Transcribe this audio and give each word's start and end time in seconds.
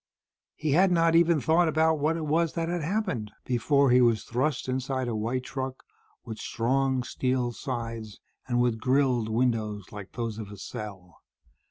He 0.55 0.71
had 0.71 0.91
not 0.91 1.13
even 1.15 1.39
thought 1.39 1.67
about 1.67 1.99
what 1.99 2.17
it 2.17 2.25
was 2.25 2.53
that 2.53 2.69
had 2.69 2.81
happened, 2.81 3.31
before 3.45 3.91
he 3.91 4.01
was 4.01 4.23
thrust 4.23 4.67
inside 4.67 5.07
a 5.07 5.15
white 5.15 5.43
truck, 5.43 5.83
with 6.25 6.39
strong 6.39 7.03
steel 7.03 7.51
sides 7.51 8.19
and 8.47 8.59
with 8.59 8.79
grilled 8.79 9.29
windows 9.29 9.91
like 9.91 10.13
those 10.13 10.39
of 10.39 10.49
a 10.49 10.57
cell. 10.57 11.19